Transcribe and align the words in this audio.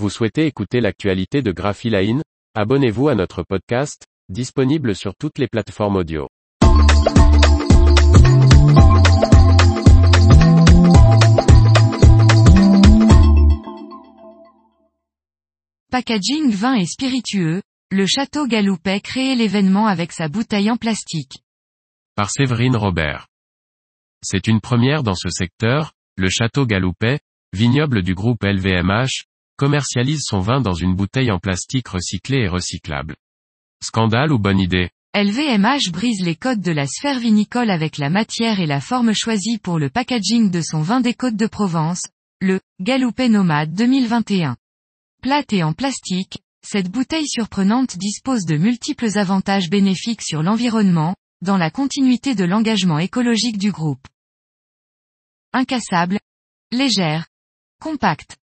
Vous 0.00 0.10
souhaitez 0.10 0.46
écouter 0.46 0.80
l'actualité 0.80 1.40
de 1.40 1.52
Graphiline 1.52 2.22
Abonnez-vous 2.56 3.08
à 3.08 3.14
notre 3.14 3.44
podcast, 3.44 4.06
disponible 4.28 4.96
sur 4.96 5.14
toutes 5.14 5.38
les 5.38 5.46
plateformes 5.46 5.94
audio. 5.94 6.28
Packaging 15.92 16.50
vin 16.50 16.74
et 16.74 16.86
spiritueux, 16.86 17.62
le 17.92 18.06
château 18.06 18.48
Galoupet 18.48 19.00
crée 19.00 19.36
l'événement 19.36 19.86
avec 19.86 20.10
sa 20.10 20.26
bouteille 20.28 20.72
en 20.72 20.76
plastique. 20.76 21.38
Par 22.16 22.30
Séverine 22.30 22.74
Robert. 22.74 23.28
C'est 24.24 24.48
une 24.48 24.60
première 24.60 25.04
dans 25.04 25.14
ce 25.14 25.28
secteur, 25.28 25.92
le 26.16 26.28
château 26.30 26.66
Galoupet, 26.66 27.20
vignoble 27.52 28.02
du 28.02 28.16
groupe 28.16 28.42
LVMH, 28.42 29.26
commercialise 29.56 30.22
son 30.24 30.40
vin 30.40 30.60
dans 30.60 30.74
une 30.74 30.94
bouteille 30.94 31.30
en 31.30 31.38
plastique 31.38 31.88
recyclé 31.88 32.38
et 32.38 32.48
recyclable. 32.48 33.16
Scandale 33.82 34.32
ou 34.32 34.38
bonne 34.38 34.60
idée? 34.60 34.90
LVMH 35.14 35.92
brise 35.92 36.20
les 36.20 36.34
codes 36.34 36.60
de 36.60 36.72
la 36.72 36.86
sphère 36.86 37.20
vinicole 37.20 37.70
avec 37.70 37.98
la 37.98 38.10
matière 38.10 38.58
et 38.58 38.66
la 38.66 38.80
forme 38.80 39.12
choisie 39.12 39.58
pour 39.58 39.78
le 39.78 39.88
packaging 39.88 40.50
de 40.50 40.60
son 40.60 40.82
vin 40.82 41.00
des 41.00 41.14
Côtes 41.14 41.36
de 41.36 41.46
Provence, 41.46 42.02
le 42.40 42.60
Galoupet 42.80 43.28
Nomade 43.28 43.72
2021. 43.74 44.56
Plate 45.22 45.52
et 45.52 45.62
en 45.62 45.72
plastique, 45.72 46.38
cette 46.66 46.90
bouteille 46.90 47.28
surprenante 47.28 47.96
dispose 47.96 48.44
de 48.44 48.56
multiples 48.56 49.16
avantages 49.16 49.70
bénéfiques 49.70 50.22
sur 50.22 50.42
l'environnement, 50.42 51.14
dans 51.42 51.58
la 51.58 51.70
continuité 51.70 52.34
de 52.34 52.44
l'engagement 52.44 52.98
écologique 52.98 53.58
du 53.58 53.70
groupe. 53.70 54.06
Incassable, 55.52 56.18
légère, 56.72 57.26
compacte. 57.80 58.36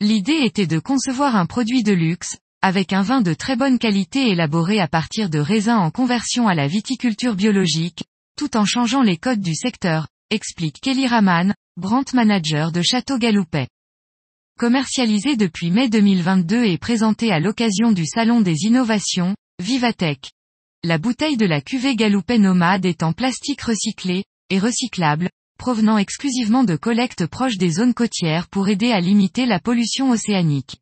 L'idée 0.00 0.40
était 0.44 0.66
de 0.66 0.78
concevoir 0.78 1.36
un 1.36 1.46
produit 1.46 1.82
de 1.82 1.92
luxe, 1.92 2.36
avec 2.60 2.92
un 2.92 3.00
vin 3.00 3.22
de 3.22 3.32
très 3.32 3.56
bonne 3.56 3.78
qualité 3.78 4.28
élaboré 4.28 4.78
à 4.78 4.88
partir 4.88 5.30
de 5.30 5.38
raisins 5.38 5.78
en 5.78 5.90
conversion 5.90 6.48
à 6.48 6.54
la 6.54 6.66
viticulture 6.66 7.34
biologique, 7.34 8.04
tout 8.36 8.58
en 8.58 8.66
changeant 8.66 9.00
les 9.00 9.16
codes 9.16 9.40
du 9.40 9.54
secteur, 9.54 10.06
explique 10.28 10.80
Kelly 10.82 11.06
Raman, 11.06 11.54
brand 11.78 12.04
manager 12.12 12.72
de 12.72 12.82
Château 12.82 13.16
Galoupet. 13.16 13.68
Commercialisé 14.58 15.34
depuis 15.34 15.70
mai 15.70 15.88
2022 15.88 16.64
et 16.64 16.76
présenté 16.76 17.32
à 17.32 17.40
l'occasion 17.40 17.92
du 17.92 18.04
Salon 18.04 18.42
des 18.42 18.64
Innovations, 18.64 19.34
Vivatech. 19.62 20.30
La 20.84 20.98
bouteille 20.98 21.38
de 21.38 21.46
la 21.46 21.62
cuvée 21.62 21.96
Galoupet 21.96 22.38
Nomade 22.38 22.84
est 22.84 23.02
en 23.02 23.14
plastique 23.14 23.62
recyclé, 23.62 24.24
et 24.50 24.58
recyclable, 24.58 25.30
provenant 25.56 25.98
exclusivement 25.98 26.64
de 26.64 26.76
collectes 26.76 27.26
proches 27.26 27.58
des 27.58 27.70
zones 27.70 27.94
côtières 27.94 28.48
pour 28.48 28.68
aider 28.68 28.92
à 28.92 29.00
limiter 29.00 29.46
la 29.46 29.58
pollution 29.58 30.10
océanique. 30.10 30.76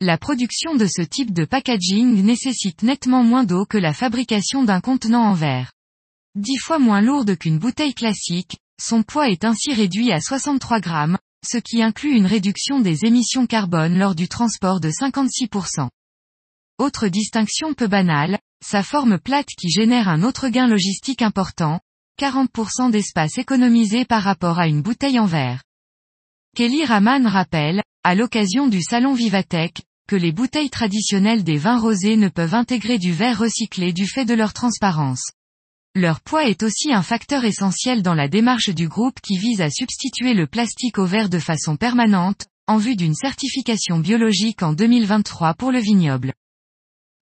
La 0.00 0.18
production 0.18 0.76
de 0.76 0.86
ce 0.86 1.02
type 1.02 1.32
de 1.32 1.44
packaging 1.44 2.22
nécessite 2.22 2.82
nettement 2.82 3.24
moins 3.24 3.44
d'eau 3.44 3.66
que 3.66 3.78
la 3.78 3.92
fabrication 3.92 4.62
d'un 4.62 4.80
contenant 4.80 5.24
en 5.24 5.34
verre. 5.34 5.72
Dix 6.36 6.58
fois 6.58 6.78
moins 6.78 7.00
lourde 7.00 7.36
qu'une 7.36 7.58
bouteille 7.58 7.94
classique, 7.94 8.58
son 8.80 9.02
poids 9.02 9.28
est 9.28 9.44
ainsi 9.44 9.72
réduit 9.74 10.12
à 10.12 10.20
63 10.20 10.78
grammes, 10.78 11.18
ce 11.44 11.58
qui 11.58 11.82
inclut 11.82 12.16
une 12.16 12.26
réduction 12.26 12.80
des 12.80 13.04
émissions 13.04 13.46
carbone 13.46 13.98
lors 13.98 14.14
du 14.14 14.28
transport 14.28 14.80
de 14.80 14.90
56%. 14.90 15.88
Autre 16.78 17.08
distinction 17.08 17.74
peu 17.74 17.88
banale, 17.88 18.38
sa 18.64 18.84
forme 18.84 19.18
plate 19.18 19.48
qui 19.58 19.68
génère 19.68 20.08
un 20.08 20.22
autre 20.22 20.48
gain 20.48 20.68
logistique 20.68 21.22
important, 21.22 21.80
40% 22.18 22.90
d'espace 22.90 23.38
économisé 23.38 24.04
par 24.04 24.24
rapport 24.24 24.58
à 24.58 24.66
une 24.66 24.82
bouteille 24.82 25.20
en 25.20 25.26
verre. 25.26 25.62
Kelly 26.56 26.84
Raman 26.84 27.26
rappelle, 27.28 27.80
à 28.02 28.16
l'occasion 28.16 28.66
du 28.66 28.82
salon 28.82 29.14
Vivatech, 29.14 29.82
que 30.08 30.16
les 30.16 30.32
bouteilles 30.32 30.70
traditionnelles 30.70 31.44
des 31.44 31.58
vins 31.58 31.78
rosés 31.78 32.16
ne 32.16 32.28
peuvent 32.28 32.54
intégrer 32.54 32.98
du 32.98 33.12
verre 33.12 33.38
recyclé 33.38 33.92
du 33.92 34.06
fait 34.06 34.24
de 34.24 34.34
leur 34.34 34.52
transparence. 34.52 35.30
Leur 35.94 36.20
poids 36.20 36.48
est 36.48 36.64
aussi 36.64 36.92
un 36.92 37.02
facteur 37.02 37.44
essentiel 37.44 38.02
dans 38.02 38.14
la 38.14 38.26
démarche 38.26 38.70
du 38.70 38.88
groupe 38.88 39.20
qui 39.20 39.38
vise 39.38 39.60
à 39.60 39.70
substituer 39.70 40.34
le 40.34 40.48
plastique 40.48 40.98
au 40.98 41.06
verre 41.06 41.28
de 41.28 41.38
façon 41.38 41.76
permanente, 41.76 42.46
en 42.66 42.78
vue 42.78 42.96
d'une 42.96 43.14
certification 43.14 43.98
biologique 44.00 44.62
en 44.62 44.72
2023 44.72 45.54
pour 45.54 45.70
le 45.70 45.78
vignoble. 45.78 46.32